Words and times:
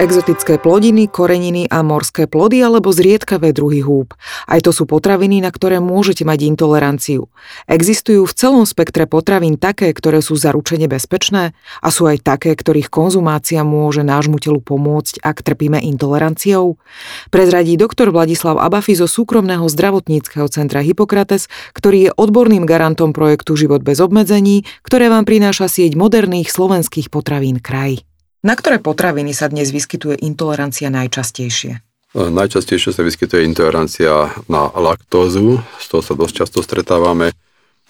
Exotické 0.00 0.56
plodiny, 0.56 1.12
koreniny 1.12 1.68
a 1.68 1.84
morské 1.84 2.24
plody 2.24 2.64
alebo 2.64 2.88
zriedkavé 2.88 3.52
druhy 3.52 3.84
húb. 3.84 4.16
Aj 4.48 4.56
to 4.64 4.72
sú 4.72 4.88
potraviny, 4.88 5.44
na 5.44 5.52
ktoré 5.52 5.76
môžete 5.76 6.24
mať 6.24 6.48
intoleranciu. 6.48 7.28
Existujú 7.68 8.24
v 8.24 8.32
celom 8.32 8.64
spektre 8.64 9.04
potravín 9.04 9.60
také, 9.60 9.92
ktoré 9.92 10.24
sú 10.24 10.40
zaručene 10.40 10.88
bezpečné 10.88 11.52
a 11.84 11.88
sú 11.92 12.08
aj 12.08 12.24
také, 12.24 12.56
ktorých 12.56 12.88
konzumácia 12.88 13.60
môže 13.60 14.00
nášmu 14.00 14.40
telu 14.40 14.64
pomôcť, 14.64 15.20
ak 15.20 15.44
trpíme 15.44 15.76
intoleranciou. 15.84 16.80
Prezradí 17.28 17.76
doktor 17.76 18.08
Vladislav 18.08 18.56
Abafi 18.56 18.96
zo 18.96 19.04
súkromného 19.04 19.68
zdravotníckého 19.68 20.48
centra 20.48 20.80
Hippokrates, 20.80 21.52
ktorý 21.76 22.08
je 22.08 22.14
odborným 22.16 22.64
garantom 22.64 23.12
projektu 23.12 23.52
Život 23.52 23.84
bez 23.84 24.00
obmedzení, 24.00 24.64
ktoré 24.80 25.12
vám 25.12 25.28
prináša 25.28 25.68
sieť 25.68 25.92
moderných 25.92 26.48
slovenských 26.48 27.12
potravín 27.12 27.60
kraj. 27.60 28.00
Na 28.40 28.56
ktoré 28.56 28.80
potraviny 28.80 29.36
sa 29.36 29.52
dnes 29.52 29.68
vyskytuje 29.68 30.24
intolerancia 30.24 30.88
najčastejšie? 30.88 31.72
E, 31.76 32.20
najčastejšie 32.32 32.96
sa 32.96 33.04
vyskytuje 33.04 33.44
intolerancia 33.44 34.32
na 34.48 34.72
laktózu, 34.72 35.60
z 35.76 35.86
toho 35.92 36.00
sa 36.00 36.16
dosť 36.16 36.34
často 36.40 36.64
stretávame, 36.64 37.36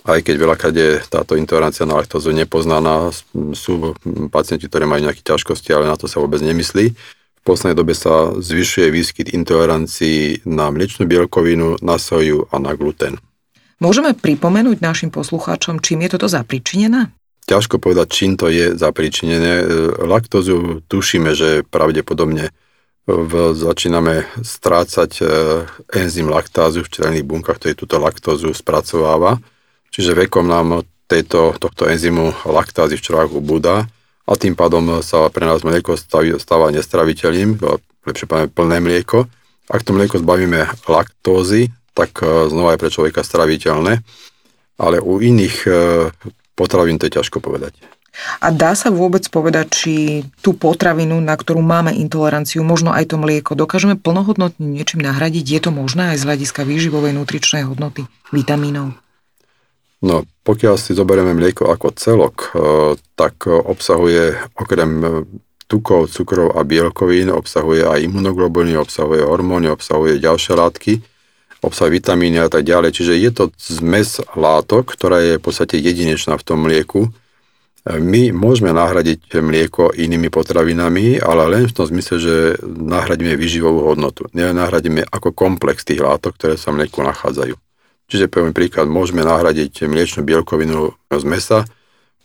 aj 0.02 0.18
keď 0.26 0.34
veľakade 0.34 0.84
táto 1.06 1.38
intolerancia 1.38 1.86
na 1.86 2.02
laktózu 2.02 2.34
nepoznaná. 2.34 3.14
Sú 3.54 3.95
pacienti, 4.34 4.66
ktorí 4.66 4.90
majú 4.90 5.06
nejaké 5.06 5.23
ťažkosti, 5.23 5.70
ale 5.70 5.86
na 5.86 5.95
to 5.95 6.10
sa 6.10 6.18
vôbec 6.18 6.42
nemyslí. 6.42 6.98
V 7.40 7.42
poslednej 7.46 7.78
dobe 7.78 7.95
sa 7.95 8.34
zvyšuje 8.34 8.90
výskyt 8.90 9.30
intolerancií 9.30 10.42
na 10.51 10.68
mliečnú 10.74 11.06
bielkovinu, 11.06 11.78
na 11.78 11.95
soju 11.96 12.51
a 12.51 12.59
na 12.59 12.74
gluten. 12.74 13.23
Môžeme 13.78 14.12
pripomenúť 14.18 14.82
našim 14.82 15.09
poslucháčom, 15.14 15.78
čím 15.78 16.04
je 16.04 16.18
toto 16.18 16.26
zapričinené? 16.28 17.14
Ťažko 17.50 17.82
povedať, 17.82 18.06
čím 18.15 18.38
to 18.38 18.46
je 18.46 18.79
zapričinené. 18.79 19.66
Laktózu 19.98 20.87
tušíme, 20.87 21.34
že 21.34 21.66
pravdepodobne 21.66 22.54
v, 23.10 23.32
začíname 23.59 24.30
strácať 24.38 25.10
e, 25.18 25.24
enzym 25.98 26.30
laktázu 26.30 26.87
v 26.87 26.92
črevných 26.95 27.26
bunkách, 27.26 27.59
ktorý 27.59 27.74
túto 27.74 27.98
laktózu 27.98 28.54
spracováva. 28.54 29.42
Čiže 29.90 30.15
vekom 30.15 30.46
nám 30.46 30.87
tejto, 31.10 31.59
tohto 31.59 31.90
enzymu 31.90 32.46
laktázy 32.46 32.95
v 32.95 33.02
črevách 33.02 33.34
ubúda 33.34 33.90
a 34.30 34.32
tým 34.38 34.54
pádom 34.54 35.02
sa 35.02 35.26
pre 35.26 35.42
nás 35.42 35.66
mlieko 35.66 35.98
stáva 36.38 36.70
nestraviteľným, 36.70 37.59
lepšie 38.07 38.30
povedať 38.30 38.54
plné 38.54 38.79
mlieko. 38.79 39.26
Ak 39.66 39.82
to 39.82 39.90
mlieko 39.90 40.23
zbavíme 40.23 40.87
laktózy, 40.87 41.74
tak 41.98 42.23
e, 42.23 42.46
znova 42.46 42.79
je 42.79 42.82
pre 42.87 42.95
človeka 42.95 43.26
straviteľné, 43.26 44.07
ale 44.79 44.96
u 45.02 45.18
iných 45.18 45.57
e, 45.66 45.70
potravín 46.61 47.01
to 47.01 47.09
je 47.09 47.16
ťažko 47.16 47.41
povedať. 47.41 47.73
A 48.43 48.53
dá 48.53 48.77
sa 48.77 48.93
vôbec 48.93 49.23
povedať, 49.33 49.66
či 49.73 49.95
tú 50.45 50.53
potravinu, 50.53 51.23
na 51.23 51.33
ktorú 51.39 51.63
máme 51.65 51.95
intoleranciu, 51.95 52.61
možno 52.66 52.93
aj 52.93 53.15
to 53.15 53.16
mlieko, 53.16 53.57
dokážeme 53.57 53.97
plnohodnotne 53.97 54.66
niečím 54.66 55.01
nahradiť? 55.01 55.47
Je 55.47 55.61
to 55.63 55.71
možné 55.73 56.13
aj 56.13 56.21
z 56.21 56.27
hľadiska 56.27 56.66
výživovej 56.66 57.16
nutričnej 57.16 57.65
hodnoty 57.65 58.11
vitamínov? 58.35 58.99
No, 60.01 60.25
pokiaľ 60.45 60.75
si 60.81 60.97
zoberieme 60.97 61.37
mlieko 61.37 61.71
ako 61.71 61.95
celok, 61.97 62.37
eh, 62.51 62.51
tak 63.15 63.47
obsahuje 63.47 64.53
okrem 64.59 64.91
eh, 65.00 65.11
tukov, 65.71 66.11
cukrov 66.11 66.59
a 66.59 66.66
bielkovín, 66.66 67.31
obsahuje 67.31 67.87
aj 67.87 68.05
imunoglobuliny, 68.11 68.75
obsahuje 68.75 69.22
hormóny, 69.22 69.71
obsahuje 69.71 70.19
ďalšie 70.19 70.53
látky 70.59 70.93
obsah 71.61 71.89
vitamíny 71.93 72.41
a 72.41 72.49
tak 72.49 72.65
ďalej. 72.65 72.91
Čiže 72.97 73.15
je 73.21 73.31
to 73.31 73.44
zmes 73.56 74.21
látok, 74.33 74.93
ktorá 74.97 75.21
je 75.21 75.33
v 75.37 75.44
podstate 75.44 75.77
jedinečná 75.77 76.37
v 76.41 76.47
tom 76.47 76.65
mlieku. 76.65 77.12
My 77.89 78.28
môžeme 78.28 78.77
nahradiť 78.77 79.41
mlieko 79.41 79.97
inými 79.97 80.28
potravinami, 80.28 81.16
ale 81.16 81.49
len 81.49 81.65
v 81.65 81.72
tom 81.72 81.88
zmysle, 81.88 82.16
že 82.20 82.34
nahradíme 82.65 83.32
výživovú 83.41 83.88
hodnotu. 83.88 84.28
Nenahradíme 84.37 85.09
ako 85.09 85.32
komplex 85.32 85.88
tých 85.88 86.04
látok, 86.04 86.37
ktoré 86.37 86.60
sa 86.60 86.76
v 86.76 86.84
mlieku 86.84 87.00
nachádzajú. 87.00 87.56
Čiže 88.10 88.26
poviem 88.28 88.53
príklad, 88.53 88.91
môžeme 88.91 89.25
nahradiť 89.25 89.87
mliečnú 89.87 90.26
bielkovinu 90.26 90.93
z 91.09 91.25
mesa, 91.25 91.62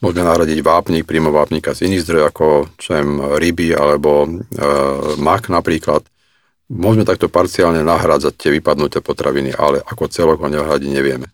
môžeme 0.03 0.25
nahradiť 0.27 0.59
vápnik, 0.65 1.07
príjmo 1.07 1.29
vápnika 1.29 1.71
z 1.71 1.87
iných 1.87 2.03
zdrojov, 2.03 2.25
ako 2.33 2.47
čo 2.75 2.89
ryby 3.37 3.77
alebo 3.77 4.25
e, 4.25 4.29
mak 5.21 5.47
napríklad. 5.47 6.03
Môžeme 6.65 7.05
takto 7.05 7.29
parciálne 7.29 7.85
nahrádzať 7.85 8.33
tie 8.35 8.49
vypadnuté 8.57 9.05
potraviny, 9.05 9.53
ale 9.53 9.85
ako 9.85 10.09
celok 10.09 10.41
ho 10.41 10.49
nahradiť 10.49 10.89
nevieme. 10.89 11.29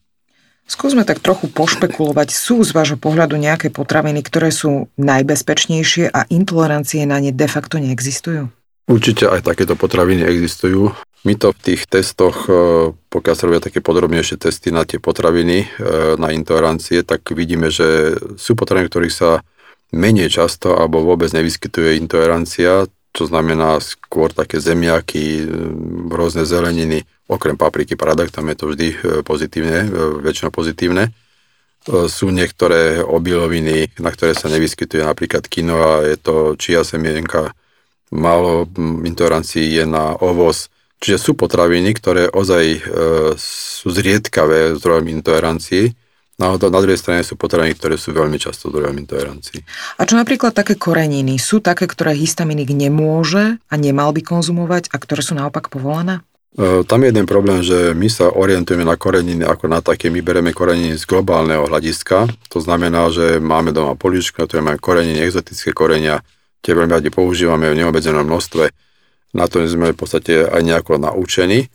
Skúsme 0.67 1.03
tak 1.03 1.19
trochu 1.19 1.51
pošpekulovať. 1.51 2.31
Sú 2.31 2.63
z 2.63 2.71
vášho 2.71 2.95
pohľadu 2.95 3.35
nejaké 3.35 3.71
potraviny, 3.71 4.23
ktoré 4.23 4.55
sú 4.55 4.87
najbezpečnejšie 4.95 6.11
a 6.11 6.23
intolerancie 6.31 7.03
na 7.03 7.19
ne 7.19 7.35
de 7.35 7.47
facto 7.47 7.75
neexistujú? 7.75 8.47
Určite 8.87 9.27
aj 9.27 9.47
takéto 9.47 9.75
potraviny 9.75 10.23
existujú. 10.23 10.95
My 11.21 11.37
to 11.37 11.53
v 11.53 11.59
tých 11.59 11.85
testoch, 11.85 12.49
e, 12.49 12.51
pokiaľ 12.97 13.35
sa 13.35 13.45
robia 13.45 13.61
také 13.61 13.83
podrobnejšie 13.83 14.41
testy 14.41 14.73
na 14.73 14.87
tie 14.87 14.97
potraviny, 14.97 15.57
e, 15.63 15.67
na 16.17 16.33
intolerancie, 16.33 17.05
tak 17.05 17.29
vidíme, 17.35 17.69
že 17.69 18.17
sú 18.41 18.57
potraviny, 18.57 18.89
ktorých 18.89 19.13
sa 19.13 19.45
menej 19.91 20.31
často 20.33 20.79
alebo 20.79 21.03
vôbec 21.03 21.29
nevyskytuje 21.35 21.99
intolerancia 21.99 22.87
čo 23.11 23.27
znamená 23.27 23.79
skôr 23.83 24.31
také 24.31 24.63
zemiaky, 24.63 25.43
rôzne 26.07 26.47
zeleniny, 26.47 27.03
okrem 27.27 27.59
papriky, 27.59 27.99
paradak, 27.99 28.31
tam 28.31 28.47
je 28.51 28.55
to 28.55 28.65
vždy 28.71 28.87
e, 28.91 28.97
pozitívne, 29.23 29.79
e, 29.83 29.89
väčšinou 30.23 30.51
pozitívne. 30.51 31.11
Sú 31.81 32.29
niektoré 32.29 33.01
obiloviny, 33.01 33.97
na 33.97 34.13
ktoré 34.13 34.37
sa 34.37 34.53
nevyskytuje 34.53 35.01
napríklad 35.01 35.49
kino 35.49 35.81
a 35.81 36.05
je 36.05 36.13
to 36.13 36.53
čia 36.53 36.85
semienka, 36.85 37.57
málo 38.13 38.69
intolerancií 39.01 39.81
je 39.81 39.89
na 39.89 40.13
ovoz, 40.13 40.69
čiže 41.01 41.17
sú 41.17 41.31
potraviny, 41.33 41.97
ktoré 41.97 42.29
ozaj 42.29 42.85
sú 43.41 43.89
zriedkavé 43.89 44.77
zdrojom 44.77 45.09
intolerancií, 45.09 45.97
No 46.41 46.57
a 46.57 46.57
na 46.57 46.81
druhej 46.81 46.97
strane 46.97 47.21
sú 47.21 47.37
potraviny, 47.37 47.77
ktoré 47.77 48.01
sú 48.01 48.17
veľmi 48.17 48.41
často 48.41 48.73
zdrojom 48.73 48.97
intolerancií. 48.97 49.61
A 50.01 50.09
čo 50.09 50.17
napríklad 50.17 50.57
také 50.57 50.73
koreniny? 50.73 51.37
Sú 51.37 51.61
také, 51.61 51.85
ktoré 51.85 52.17
histaminik 52.17 52.73
nemôže 52.73 53.61
a 53.69 53.73
nemal 53.77 54.09
by 54.09 54.25
konzumovať 54.25 54.89
a 54.89 54.97
ktoré 54.97 55.21
sú 55.21 55.37
naopak 55.37 55.69
povolené? 55.69 56.25
E, 56.57 56.81
tam 56.81 57.05
je 57.05 57.13
jeden 57.13 57.29
problém, 57.29 57.61
že 57.61 57.93
my 57.93 58.09
sa 58.09 58.33
orientujeme 58.33 58.81
na 58.81 58.97
koreniny 58.97 59.45
ako 59.45 59.69
na 59.69 59.85
také, 59.85 60.09
my 60.09 60.25
bereme 60.25 60.49
koreniny 60.49 60.97
z 60.97 61.05
globálneho 61.05 61.69
hľadiska. 61.69 62.25
To 62.49 62.57
znamená, 62.57 63.13
že 63.13 63.37
máme 63.37 63.69
doma 63.69 63.93
poličku, 63.93 64.41
ktoré 64.41 64.65
máme 64.65 64.81
koreniny, 64.81 65.21
exotické 65.21 65.77
korenia, 65.77 66.25
tie 66.65 66.73
veľmi 66.73 66.89
radi 66.89 67.13
používame 67.13 67.69
v 67.69 67.85
neobmedzenom 67.85 68.25
množstve. 68.25 68.65
Na 69.37 69.45
to 69.45 69.61
sme 69.69 69.93
v 69.93 69.99
podstate 69.99 70.49
aj 70.49 70.61
nejako 70.65 70.97
naučení. 70.97 71.69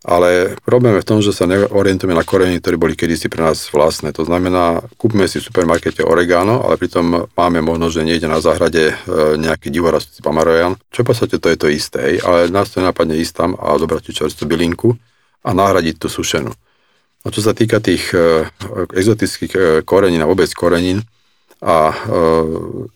Ale 0.00 0.56
problém 0.64 0.96
je 0.96 1.04
v 1.04 1.08
tom, 1.12 1.20
že 1.20 1.36
sa 1.36 1.44
neorientujeme 1.44 2.16
na 2.16 2.24
koreny, 2.24 2.56
ktoré 2.56 2.80
boli 2.80 2.96
kedysi 2.96 3.28
pre 3.28 3.44
nás 3.44 3.68
vlastné. 3.68 4.16
To 4.16 4.24
znamená, 4.24 4.80
kúpme 4.96 5.28
si 5.28 5.44
v 5.44 5.52
supermarkete 5.52 6.00
oregano, 6.00 6.64
ale 6.64 6.80
pritom 6.80 7.28
máme 7.36 7.60
možnosť, 7.60 7.94
že 8.00 8.06
niekde 8.08 8.28
na 8.32 8.40
záhrade 8.40 8.84
e, 8.88 8.94
nejaký 9.36 9.68
divorastúci 9.68 10.24
pamarojan, 10.24 10.80
čo 10.88 11.04
v 11.04 11.08
podstate 11.12 11.36
to 11.36 11.52
je 11.52 11.58
to 11.60 11.68
isté, 11.68 12.16
ale 12.24 12.48
nás 12.48 12.72
to 12.72 12.80
napadne 12.80 13.12
ísť 13.12 13.34
tam 13.44 13.50
a 13.60 13.76
zobrať 13.76 14.08
tú 14.08 14.12
čerstvú 14.16 14.48
bylinku 14.48 14.96
a 15.44 15.52
nahradiť 15.52 16.00
tú 16.00 16.08
sušenú. 16.08 16.48
A 17.20 17.26
čo 17.28 17.44
sa 17.44 17.52
týka 17.52 17.76
tých 17.84 18.16
e, 18.16 18.48
exotických 18.96 19.52
e, 19.52 19.60
korenín 19.84 20.24
a 20.24 20.30
vôbec 20.32 20.48
korenín 20.56 21.04
a 21.60 21.92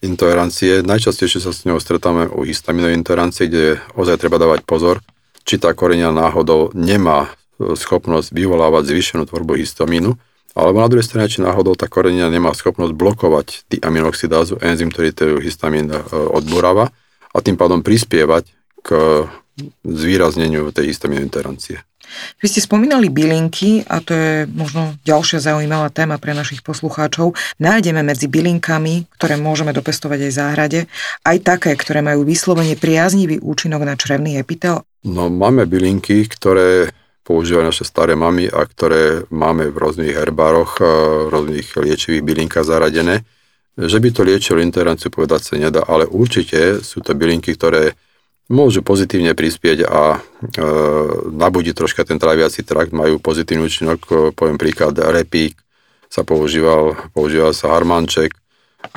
intolerancie, 0.00 0.80
najčastejšie 0.80 1.36
sa 1.36 1.52
s 1.52 1.68
ňou 1.68 1.76
stretáme 1.76 2.32
u 2.32 2.48
histaminovej 2.48 2.96
intolerancie, 2.96 3.52
kde 3.52 3.76
ozaj 3.92 4.16
treba 4.16 4.40
dávať 4.40 4.64
pozor, 4.64 5.04
či 5.44 5.60
tá 5.60 5.76
korenia 5.76 6.10
náhodou 6.10 6.72
nemá 6.72 7.28
e, 7.60 7.76
schopnosť 7.76 8.32
vyvolávať 8.32 8.90
zvýšenú 8.90 9.28
tvorbu 9.28 9.60
histamínu, 9.60 10.16
alebo 10.54 10.78
na 10.80 10.88
druhej 10.88 11.06
strane, 11.06 11.28
či 11.28 11.44
náhodou 11.44 11.76
tá 11.76 11.90
korenia 11.90 12.30
nemá 12.32 12.54
schopnosť 12.54 12.94
blokovať 12.94 13.46
diaminoxidázu, 13.68 14.58
enzym, 14.62 14.88
ktorý 14.90 15.10
ten 15.12 15.30
histamín 15.38 15.92
e, 15.92 16.00
odboráva 16.10 16.90
a 17.34 17.38
tým 17.44 17.60
pádom 17.60 17.84
prispievať 17.84 18.48
k 18.84 18.88
zvýrazneniu 19.84 20.70
tej 20.74 20.90
histamínovej 20.90 21.26
interancie. 21.26 21.76
Vy 22.38 22.46
ste 22.52 22.60
spomínali 22.60 23.08
bylinky 23.08 23.80
a 23.88 23.98
to 24.04 24.12
je 24.12 24.32
možno 24.52 24.94
ďalšia 25.08 25.40
zaujímavá 25.40 25.88
téma 25.88 26.20
pre 26.20 26.36
našich 26.36 26.60
poslucháčov. 26.60 27.32
Nájdeme 27.58 28.04
medzi 28.04 28.28
bylinkami, 28.28 29.08
ktoré 29.16 29.40
môžeme 29.40 29.72
dopestovať 29.72 30.28
aj 30.28 30.30
v 30.30 30.38
záhrade, 30.38 30.80
aj 31.24 31.36
také, 31.42 31.72
ktoré 31.74 32.04
majú 32.04 32.28
vyslovene 32.28 32.76
priaznivý 32.76 33.40
účinok 33.40 33.82
na 33.88 33.96
črevný 33.96 34.36
epitel. 34.36 34.84
No 35.04 35.32
máme 35.32 35.64
bylinky, 35.64 36.28
ktoré 36.28 36.92
používajú 37.24 37.64
naše 37.64 37.88
staré 37.88 38.12
mamy 38.12 38.52
a 38.52 38.68
ktoré 38.68 39.24
máme 39.32 39.72
v 39.72 39.76
rôznych 39.80 40.12
herbároch, 40.12 40.76
v 41.24 41.28
rôznych 41.32 41.72
liečivých 41.72 42.20
bylinkách 42.20 42.68
zaradené. 42.68 43.24
Že 43.74 43.98
by 43.98 44.08
to 44.12 44.22
liečilo 44.22 44.62
intoleranciu 44.62 45.10
povedať 45.10 45.40
sa 45.40 45.54
nedá, 45.58 45.82
ale 45.88 46.06
určite 46.06 46.84
sú 46.84 47.00
to 47.00 47.16
bylinky, 47.16 47.56
ktoré 47.56 47.96
môžu 48.48 48.84
pozitívne 48.84 49.32
prispieť 49.32 49.88
a 49.88 50.02
e, 50.14 50.18
nabudiť 51.32 51.74
troška 51.76 52.04
ten 52.04 52.20
tráviaci 52.20 52.60
trakt, 52.64 52.92
majú 52.92 53.16
pozitívny 53.20 53.64
účinok, 53.64 54.34
poviem 54.36 54.60
príklad 54.60 54.96
repík, 54.96 55.56
sa 56.12 56.22
používal, 56.22 57.10
používal 57.10 57.56
sa 57.56 57.74
harmanček 57.74 58.36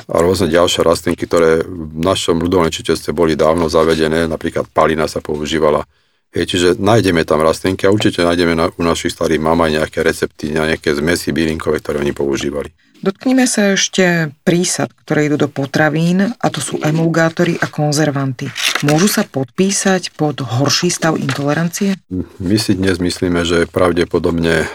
a 0.06 0.16
rôzne 0.20 0.52
ďalšie 0.52 0.84
rastlinky, 0.84 1.24
ktoré 1.24 1.64
v 1.64 1.98
našom 1.98 2.38
ľudovom 2.38 2.68
liečiteľstve 2.68 3.10
boli 3.16 3.34
dávno 3.34 3.66
zavedené, 3.72 4.28
napríklad 4.28 4.68
palina 4.70 5.08
sa 5.08 5.24
používala. 5.24 5.88
Hej, 6.28 6.44
čiže 6.54 6.68
nájdeme 6.76 7.24
tam 7.24 7.40
rastlinky 7.40 7.88
a 7.88 7.92
určite 7.92 8.20
nájdeme 8.20 8.52
na, 8.52 8.68
u 8.68 8.84
našich 8.84 9.16
starých 9.16 9.40
mám 9.40 9.64
aj 9.64 9.80
nejaké 9.80 10.04
recepty, 10.04 10.52
nejaké 10.52 10.92
zmesy 10.92 11.32
bylinkové, 11.32 11.80
ktoré 11.80 12.04
oni 12.04 12.12
používali. 12.12 12.68
Dotknime 12.98 13.46
sa 13.46 13.78
ešte 13.78 14.34
prísad, 14.42 14.90
ktoré 14.90 15.30
idú 15.30 15.46
do 15.46 15.48
potravín 15.48 16.34
a 16.34 16.46
to 16.50 16.58
sú 16.58 16.82
emulgátory 16.82 17.54
a 17.62 17.70
konzervanty. 17.70 18.50
Môžu 18.82 19.06
sa 19.06 19.22
podpísať 19.22 20.18
pod 20.18 20.42
horší 20.42 20.90
stav 20.90 21.14
intolerancie? 21.14 21.94
My 22.42 22.56
si 22.58 22.74
dnes 22.74 22.98
myslíme, 22.98 23.46
že 23.46 23.70
pravdepodobne 23.70 24.66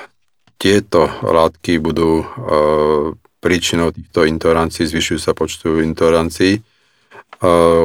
tieto 0.56 1.12
látky 1.20 1.84
budú 1.84 2.24
e, 2.24 2.26
príčinou 3.44 3.92
týchto 3.92 4.24
intolerancií, 4.24 4.88
zvyšujú 4.88 5.20
sa 5.20 5.36
počtu 5.36 5.84
intolerancií. 5.84 6.58
E, 6.58 6.62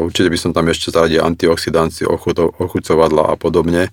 určite 0.06 0.31
by 0.31 0.38
som 0.38 0.55
tam 0.55 0.70
ešte 0.70 0.94
zaradil 0.94 1.26
antioxidanci, 1.26 2.06
ochucovadla 2.06 3.31
a 3.31 3.35
podobne 3.35 3.90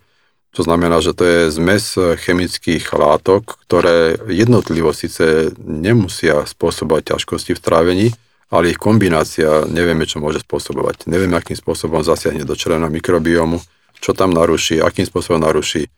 to 0.56 0.64
znamená, 0.64 1.04
že 1.04 1.12
to 1.12 1.28
je 1.28 1.42
zmes 1.52 2.00
chemických 2.00 2.88
látok, 2.96 3.60
ktoré 3.68 4.16
jednotlivo 4.32 4.96
síce 4.96 5.52
nemusia 5.60 6.48
spôsobovať 6.48 7.12
ťažkosti 7.12 7.52
v 7.54 7.64
trávení, 7.64 8.08
ale 8.48 8.72
ich 8.72 8.80
kombinácia 8.80 9.68
nevieme, 9.68 10.08
čo 10.08 10.24
môže 10.24 10.40
spôsobovať. 10.48 11.12
Nevieme, 11.12 11.36
akým 11.36 11.60
spôsobom 11.60 12.02
zasiahne 12.08 12.48
do 12.48 12.56
črevna 12.56 12.88
mikrobiomu, 12.88 13.60
čo 14.00 14.16
tam 14.16 14.32
naruší, 14.32 14.80
akým 14.80 15.04
spôsobom 15.04 15.44
naruší 15.44 15.92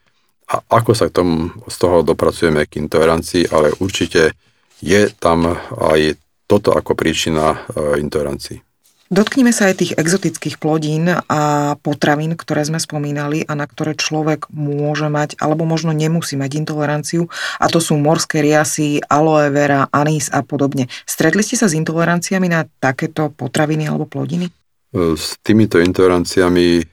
a 0.48 0.64
ako 0.72 0.92
sa 0.96 1.12
k 1.12 1.16
tomu, 1.20 1.52
z 1.68 1.76
toho 1.76 2.08
dopracujeme 2.08 2.64
k 2.66 2.80
intolerancii, 2.80 3.52
ale 3.52 3.76
určite 3.84 4.32
je 4.80 5.12
tam 5.20 5.60
aj 5.76 6.16
toto 6.48 6.72
ako 6.72 6.96
príčina 6.96 7.52
e, 7.52 8.00
intolerancii. 8.00 8.67
Dotknime 9.08 9.56
sa 9.56 9.72
aj 9.72 9.76
tých 9.80 9.94
exotických 9.96 10.60
plodín 10.60 11.08
a 11.08 11.42
potravín, 11.80 12.36
ktoré 12.36 12.68
sme 12.68 12.76
spomínali 12.76 13.48
a 13.48 13.56
na 13.56 13.64
ktoré 13.64 13.96
človek 13.96 14.52
môže 14.52 15.08
mať 15.08 15.40
alebo 15.40 15.64
možno 15.64 15.96
nemusí 15.96 16.36
mať 16.36 16.60
intoleranciu 16.60 17.32
a 17.56 17.72
to 17.72 17.80
sú 17.80 17.96
morské 17.96 18.44
riasy, 18.44 19.00
aloe 19.08 19.48
vera, 19.48 19.88
anís 19.96 20.28
a 20.28 20.44
podobne. 20.44 20.92
Stretli 21.08 21.40
ste 21.40 21.56
sa 21.56 21.72
s 21.72 21.78
intoleranciami 21.80 22.52
na 22.52 22.68
takéto 22.84 23.32
potraviny 23.32 23.88
alebo 23.88 24.12
plodiny? 24.12 24.52
E, 24.92 25.16
s 25.16 25.40
týmito 25.40 25.80
intoleranciami 25.80 26.68
e, 26.80 26.84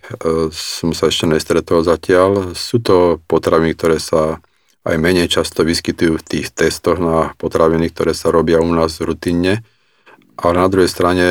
som 0.54 0.94
sa 0.94 1.10
ešte 1.10 1.26
nestretol 1.26 1.82
zatiaľ. 1.82 2.54
Sú 2.54 2.78
to 2.78 3.18
potraviny, 3.26 3.74
ktoré 3.74 3.98
sa 3.98 4.38
aj 4.86 4.96
menej 5.02 5.26
často 5.26 5.66
vyskytujú 5.66 6.22
v 6.22 6.26
tých 6.30 6.54
testoch 6.54 7.02
na 7.02 7.34
potraviny, 7.42 7.90
ktoré 7.90 8.14
sa 8.14 8.30
robia 8.30 8.62
u 8.62 8.70
nás 8.70 9.02
rutinne 9.02 9.66
ale 10.34 10.54
na 10.58 10.68
druhej 10.68 10.90
strane 10.90 11.26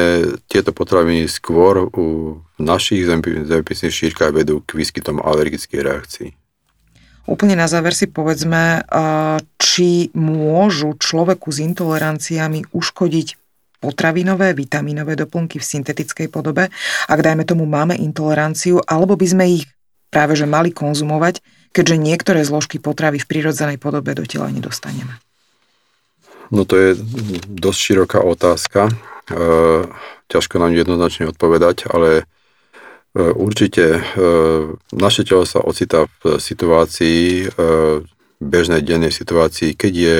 tieto 0.48 0.72
potraviny 0.72 1.28
skôr 1.28 1.92
u 1.92 2.40
našich 2.56 3.04
zemepisných 3.10 3.94
šírkach 3.94 4.32
vedú 4.32 4.64
k 4.64 4.80
výskytom 4.80 5.20
alergických 5.20 5.82
reakcií. 5.84 6.30
Úplne 7.24 7.56
na 7.56 7.72
záver 7.72 7.96
si 7.96 8.12
povedzme, 8.12 8.84
či 9.56 10.12
môžu 10.12 11.00
človeku 11.00 11.48
s 11.56 11.64
intoleranciami 11.64 12.68
uškodiť 12.76 13.28
potravinové, 13.80 14.56
vitamínové 14.56 15.20
doplnky 15.20 15.60
v 15.60 15.68
syntetickej 15.68 16.28
podobe, 16.32 16.72
ak 17.08 17.20
dajme 17.20 17.44
tomu 17.44 17.68
máme 17.68 18.00
intoleranciu, 18.00 18.80
alebo 18.84 19.20
by 19.20 19.28
sme 19.28 19.44
ich 19.60 19.68
práve 20.08 20.40
že 20.40 20.48
mali 20.48 20.72
konzumovať, 20.72 21.44
keďže 21.76 21.96
niektoré 22.00 22.44
zložky 22.44 22.80
potravy 22.80 23.20
v 23.20 23.28
prirodzenej 23.28 23.80
podobe 23.80 24.16
do 24.16 24.24
tela 24.24 24.48
nedostaneme. 24.52 25.20
No 26.52 26.68
to 26.68 26.76
je 26.76 26.90
dosť 27.48 27.80
široká 27.80 28.20
otázka. 28.20 28.90
E, 28.90 28.94
ťažko 30.28 30.60
nám 30.60 30.76
jednoznačne 30.76 31.32
odpovedať, 31.32 31.88
ale 31.88 32.24
e, 33.16 33.24
určite 33.32 34.00
e, 34.00 34.02
naše 34.92 35.24
telo 35.24 35.48
sa 35.48 35.64
ocitá 35.64 36.10
v 36.24 36.42
situácii, 36.42 37.48
bežnej 38.44 38.84
dennej 38.84 39.14
situácii, 39.16 39.80
keď 39.80 39.94
je 39.96 40.20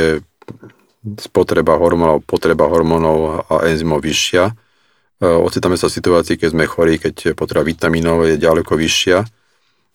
spotreba 1.20 1.76
hormónov, 1.76 2.24
potreba 2.24 2.72
hormónov 2.72 3.44
a 3.52 3.68
enzymov 3.68 4.00
vyššia. 4.00 4.56
Ocitáme 5.20 5.76
sa 5.76 5.92
v 5.92 5.96
situácii, 6.00 6.40
keď 6.40 6.50
sme 6.56 6.64
chorí, 6.64 6.96
keď 7.00 7.36
potreba 7.36 7.68
vitamínov 7.68 8.24
je 8.24 8.40
ďaleko 8.40 8.80
vyššia 8.80 9.28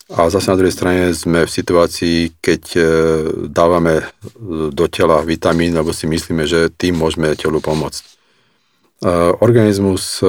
a 0.08 0.32
zase 0.32 0.48
na 0.48 0.56
druhej 0.56 0.72
strane 0.72 1.12
sme 1.12 1.44
v 1.44 1.52
situácii, 1.52 2.40
keď 2.40 2.62
e, 2.72 2.82
dávame 3.52 4.00
e, 4.00 4.04
do 4.72 4.88
tela 4.88 5.20
vitamín, 5.20 5.76
lebo 5.76 5.92
si 5.92 6.08
myslíme, 6.08 6.48
že 6.48 6.72
tým 6.72 6.96
môžeme 6.96 7.36
telu 7.36 7.60
pomôcť. 7.60 8.00
E, 8.00 8.10
organizmus 9.44 10.24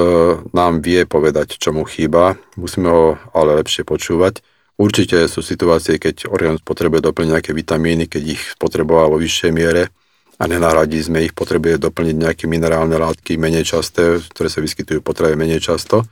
nám 0.51 0.83
vie 0.83 1.07
povedať, 1.07 1.55
čo 1.55 1.71
mu 1.71 1.87
chýba, 1.87 2.35
musíme 2.59 2.91
ho 2.91 3.15
ale 3.31 3.63
lepšie 3.63 3.87
počúvať. 3.87 4.43
Určite 4.75 5.23
sú 5.31 5.39
situácie, 5.39 5.95
keď 5.95 6.27
organizmus 6.27 6.67
potrebuje 6.67 6.99
doplniť 6.99 7.31
nejaké 7.31 7.51
vitamíny, 7.55 8.11
keď 8.11 8.23
ich 8.35 8.43
potreboval 8.59 9.15
vo 9.15 9.17
vyššej 9.19 9.51
miere 9.55 9.95
a 10.39 10.43
nenahradí 10.43 10.99
sme 10.99 11.23
ich, 11.23 11.31
potrebuje 11.31 11.79
doplniť 11.79 12.15
nejaké 12.19 12.45
minerálne 12.51 12.99
látky 12.99 13.39
menej 13.39 13.63
časté, 13.63 14.19
ktoré 14.27 14.51
sa 14.51 14.59
vyskytujú 14.59 14.99
v 14.99 15.07
potrebe 15.07 15.39
menej 15.39 15.63
často 15.63 16.03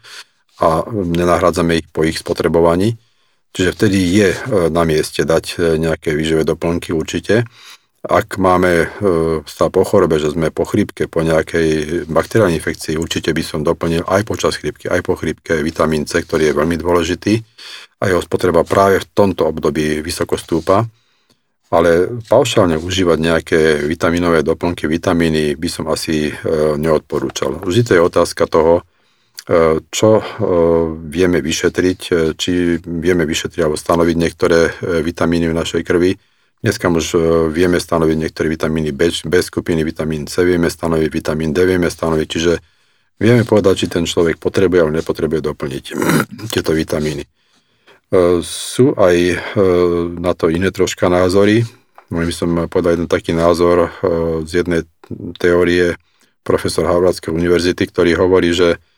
a 0.63 0.87
nenahrádzame 0.87 1.83
ich 1.83 1.87
po 1.91 2.07
ich 2.07 2.23
spotrebovaní 2.23 2.95
Čiže 3.55 3.73
vtedy 3.73 3.99
je 4.13 4.29
e, 4.33 4.37
na 4.69 4.85
mieste 4.85 5.25
dať 5.25 5.45
e, 5.57 5.81
nejaké 5.81 6.13
výživé 6.13 6.45
doplnky 6.45 6.93
určite. 6.93 7.47
Ak 8.05 8.37
máme 8.37 8.71
e, 8.71 8.87
stav 9.49 9.73
po 9.73 9.81
chorobe, 9.81 10.21
že 10.21 10.31
sme 10.31 10.53
po 10.53 10.63
chrípke, 10.63 11.09
po 11.09 11.25
nejakej 11.25 12.05
bakteriálnej 12.07 12.61
infekcii, 12.61 13.01
určite 13.01 13.33
by 13.33 13.43
som 13.43 13.65
doplnil 13.65 14.05
aj 14.05 14.21
počas 14.29 14.55
chrípky, 14.61 14.87
aj 14.87 15.01
po 15.01 15.17
chrípke 15.17 15.59
vitamín 15.65 16.05
C, 16.05 16.21
ktorý 16.21 16.53
je 16.53 16.57
veľmi 16.57 16.77
dôležitý 16.77 17.33
a 17.97 18.13
jeho 18.13 18.21
spotreba 18.21 18.61
práve 18.61 19.01
v 19.01 19.09
tomto 19.11 19.49
období 19.49 20.05
vysoko 20.05 20.37
stúpa. 20.37 20.85
Ale 21.67 22.23
paušálne 22.31 22.79
užívať 22.79 23.17
nejaké 23.19 23.59
vitamínové 23.83 24.39
doplnky, 24.39 24.87
vitamíny 24.87 25.59
by 25.59 25.67
som 25.67 25.91
asi 25.91 26.31
neodporúčal. 26.79 27.59
Vždy 27.59 27.81
to 27.83 27.91
je 27.91 28.07
otázka 28.07 28.47
toho, 28.47 28.87
čo 29.87 30.09
e, 30.19 30.23
vieme 31.07 31.39
vyšetriť, 31.39 31.99
e, 32.11 32.15
či 32.35 32.83
vieme 32.83 33.23
vyšetriť 33.23 33.63
alebo 33.63 33.79
stanoviť 33.79 34.15
niektoré 34.19 34.59
e, 34.67 34.71
vitamíny 34.99 35.47
v 35.47 35.55
našej 35.55 35.81
krvi. 35.87 36.19
Dneska 36.57 36.89
už 36.89 37.07
vieme 37.53 37.77
stanoviť 37.77 38.17
niektoré 38.17 38.49
vitamíny 38.49 38.89
B, 38.89 39.13
B 39.13 39.33
skupiny, 39.45 39.85
vitamín 39.85 40.25
C 40.25 40.41
vieme 40.41 40.67
stanoviť, 40.73 41.09
vitamín 41.13 41.53
D 41.53 41.63
vieme 41.63 41.85
stanoviť, 41.85 42.27
čiže 42.27 42.53
vieme 43.21 43.45
povedať, 43.45 43.85
či 43.85 43.87
ten 43.93 44.09
človek 44.09 44.41
potrebuje 44.41 44.81
alebo 44.81 44.97
nepotrebuje 44.97 45.53
doplniť 45.53 45.85
tieto 46.53 46.73
vitamíny. 46.73 47.23
Sú 48.41 48.95
aj 48.95 49.15
na 50.17 50.31
to 50.31 50.47
iné 50.47 50.71
troška 50.73 51.11
názory. 51.11 51.61
By 52.07 52.33
som 52.33 52.65
povedal 52.71 52.95
jeden 52.95 53.11
taký 53.11 53.35
názor 53.35 53.91
z 54.47 54.63
jednej 54.63 54.87
teórie 55.37 55.93
profesor 56.41 56.87
Harvardskej 56.87 57.35
univerzity, 57.35 57.83
ktorý 57.85 58.15
hovorí, 58.15 58.55
že 58.55 58.79
E, 58.79 58.96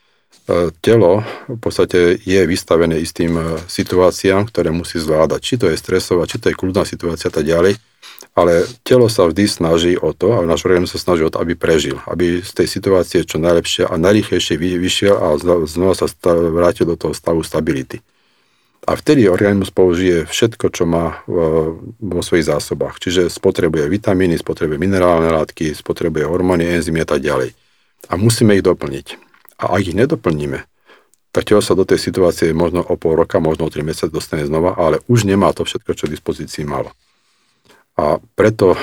telo 0.81 1.21
v 1.45 1.59
podstate 1.61 2.17
je 2.17 2.41
vystavené 2.49 2.97
istým 2.97 3.37
e, 3.37 3.43
situáciám, 3.69 4.49
ktoré 4.49 4.73
musí 4.73 4.97
zvládať. 4.97 5.39
Či 5.41 5.55
to 5.61 5.65
je 5.69 5.77
stresová, 5.77 6.25
či 6.25 6.41
to 6.41 6.49
je 6.49 6.57
kľudná 6.57 6.83
situácia 6.85 7.29
a 7.29 7.33
tak 7.33 7.45
ďalej. 7.45 7.77
Ale 8.33 8.65
telo 8.85 9.11
sa 9.11 9.27
vždy 9.27 9.45
snaží 9.49 9.93
o 9.99 10.15
to, 10.15 10.37
a 10.37 10.45
náš 10.47 10.63
organizmus 10.63 10.95
sa 10.95 11.01
snaží 11.01 11.27
o 11.27 11.33
to, 11.33 11.41
aby 11.41 11.53
prežil. 11.53 11.99
Aby 12.07 12.41
z 12.41 12.51
tej 12.55 12.67
situácie 12.69 13.25
čo 13.27 13.37
najlepšie 13.41 13.89
a 13.89 13.93
najrychlejšie 13.99 14.55
vyšiel 14.57 15.15
a 15.17 15.27
znova 15.67 15.93
sa 15.97 16.07
vrátil 16.31 16.87
do 16.87 16.95
toho 16.95 17.11
stavu 17.13 17.43
stability. 17.43 17.99
A 18.87 18.95
vtedy 18.95 19.27
organizmus 19.27 19.69
použije 19.69 20.25
všetko, 20.25 20.65
čo 20.71 20.87
má 20.89 21.05
e, 21.13 21.37
vo 21.99 22.21
svojich 22.25 22.47
zásobách. 22.49 22.97
Čiže 22.97 23.29
spotrebuje 23.29 23.85
vitamíny, 23.85 24.39
spotrebuje 24.39 24.81
minerálne 24.81 25.29
látky, 25.29 25.77
spotrebuje 25.77 26.25
hormóny, 26.25 26.65
enzymy 26.79 27.05
a 27.05 27.07
tak 27.09 27.21
ďalej. 27.21 27.53
A 28.09 28.17
musíme 28.17 28.57
ich 28.57 28.65
doplniť. 28.65 29.28
A 29.59 29.75
ak 29.75 29.91
ich 29.91 29.97
nedoplníme, 29.97 30.63
tak 31.29 31.45
telo 31.45 31.61
sa 31.61 31.77
do 31.77 31.85
tej 31.85 32.01
situácie 32.01 32.55
možno 32.55 32.81
o 32.81 32.97
pol 32.97 33.13
roka, 33.13 33.37
možno 33.37 33.69
o 33.69 33.73
3 33.73 33.85
mesiace 33.85 34.09
dostane 34.09 34.47
znova, 34.49 34.73
ale 34.79 35.03
už 35.05 35.29
nemá 35.29 35.53
to 35.53 35.61
všetko, 35.61 35.93
čo 35.93 36.07
v 36.09 36.13
dispozícii 36.17 36.65
malo. 36.65 36.89
A 37.99 38.17
preto 38.33 38.73
e, 38.73 38.79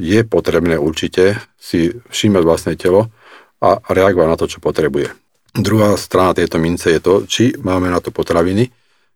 je 0.00 0.20
potrebné 0.24 0.80
určite 0.80 1.36
si 1.60 1.92
všímať 1.92 2.42
vlastné 2.42 2.72
telo 2.80 3.12
a 3.60 3.78
reagovať 3.86 4.26
na 4.26 4.36
to, 4.40 4.46
čo 4.48 4.58
potrebuje. 4.64 5.12
Druhá 5.56 5.96
strana 6.00 6.36
tejto 6.36 6.56
mince 6.56 6.92
je 6.96 7.00
to, 7.00 7.14
či 7.28 7.52
máme 7.60 7.92
na 7.92 8.00
to 8.00 8.10
potraviny, 8.10 8.72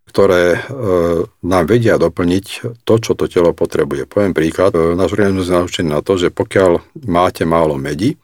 ktoré 0.06 0.56
e, 0.56 0.58
nám 1.26 1.64
vedia 1.66 1.96
doplniť 1.96 2.46
to, 2.84 2.94
čo 2.98 3.12
to 3.16 3.26
telo 3.26 3.50
potrebuje. 3.56 4.06
Poviem 4.06 4.36
príklad, 4.36 4.76
e, 4.76 4.92
náš 4.94 5.16
organizmus 5.16 5.48
je 5.48 5.56
naučený 5.56 5.88
na 5.90 6.04
to, 6.04 6.20
že 6.20 6.28
pokiaľ 6.30 7.02
máte 7.08 7.42
málo 7.48 7.80
medi, 7.80 8.14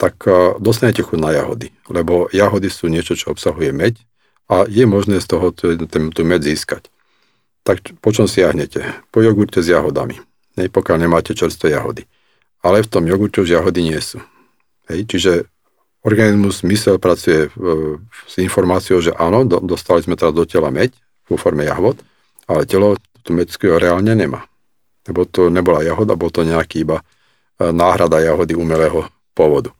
tak 0.00 0.24
e, 0.24 0.56
dostanete 0.56 1.04
chuť 1.04 1.18
na 1.20 1.36
jahody, 1.36 1.68
lebo 1.92 2.32
jahody 2.32 2.72
sú 2.72 2.88
niečo, 2.88 3.12
čo 3.12 3.36
obsahuje 3.36 3.68
meď 3.76 4.00
a 4.48 4.64
je 4.64 4.88
možné 4.88 5.20
z 5.20 5.28
toho 5.28 5.52
tú 5.52 6.22
med 6.24 6.40
získať. 6.40 6.88
Tak 7.60 8.00
po 8.00 8.08
čom 8.08 8.24
siahnete? 8.24 8.80
Po 9.12 9.20
jogurte 9.20 9.60
s 9.60 9.68
jahodami, 9.68 10.16
ne, 10.56 10.72
pokiaľ 10.72 10.96
nemáte 11.04 11.36
čerstvé 11.36 11.76
jahody. 11.76 12.08
ale 12.64 12.84
v 12.84 12.92
tom 12.92 13.04
jogurte 13.08 13.40
už 13.40 13.56
jahody 13.56 13.80
nie 13.84 14.00
sú. 14.00 14.20
Hej, 14.88 15.08
čiže 15.08 15.32
organizmus, 16.04 16.60
mysel 16.64 17.00
pracuje 17.00 17.48
s 18.28 18.34
informáciou, 18.36 19.00
že 19.00 19.12
áno, 19.16 19.44
do, 19.48 19.60
dostali 19.60 20.04
sme 20.04 20.16
teraz 20.16 20.32
do 20.36 20.44
tela 20.44 20.68
meď 20.68 20.92
vo 21.28 21.40
forme 21.40 21.64
jahod, 21.64 22.00
ale 22.44 22.68
telo 22.68 22.96
tú 23.24 23.32
meďskú 23.36 23.76
reálne 23.80 24.12
nemá. 24.12 24.44
Lebo 25.08 25.24
to 25.24 25.48
nebola 25.48 25.84
jahoda, 25.84 26.16
bol 26.16 26.28
to 26.28 26.44
nejaký 26.44 26.84
iba 26.84 27.00
e, 27.00 27.04
náhrada 27.72 28.20
jahody 28.20 28.52
umelého 28.56 29.08
pôvodu. 29.32 29.72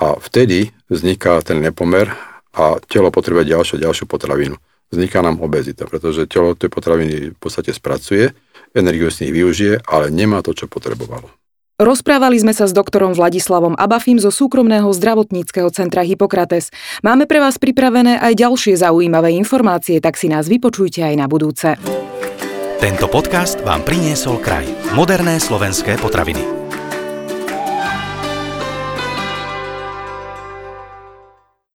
A 0.00 0.16
vtedy 0.16 0.72
vzniká 0.88 1.36
ten 1.44 1.60
nepomer 1.60 2.08
a 2.56 2.80
telo 2.88 3.12
potrebuje 3.12 3.52
ďalšiu 3.52 3.76
ďalšiu 3.78 4.08
potravinu. 4.08 4.56
Vzniká 4.90 5.22
nám 5.22 5.38
obezita, 5.38 5.86
pretože 5.86 6.26
telo 6.26 6.58
tie 6.58 6.66
potraviny 6.66 7.36
v 7.36 7.38
podstate 7.38 7.70
spracuje, 7.70 8.34
energiu 8.74 9.12
z 9.12 9.28
nich 9.28 9.32
využije, 9.36 9.86
ale 9.86 10.10
nemá 10.10 10.42
to, 10.42 10.50
čo 10.50 10.66
potrebovalo. 10.66 11.30
Rozprávali 11.80 12.36
sme 12.36 12.52
sa 12.52 12.68
s 12.68 12.76
doktorom 12.76 13.16
Vladislavom 13.16 13.72
Abafim 13.72 14.20
zo 14.20 14.28
súkromného 14.28 14.84
zdravotníckého 14.92 15.72
centra 15.72 16.04
Hippokrates. 16.04 16.68
Máme 17.00 17.24
pre 17.24 17.40
vás 17.40 17.56
pripravené 17.56 18.20
aj 18.20 18.36
ďalšie 18.36 18.76
zaujímavé 18.76 19.32
informácie, 19.32 19.96
tak 19.96 20.20
si 20.20 20.28
nás 20.28 20.44
vypočujte 20.44 21.00
aj 21.00 21.14
na 21.16 21.24
budúce. 21.24 21.80
Tento 22.84 23.08
podcast 23.08 23.64
vám 23.64 23.80
priniesol 23.80 24.36
kraj. 24.44 24.68
Moderné 24.92 25.40
slovenské 25.40 25.96
potraviny. 25.96 26.59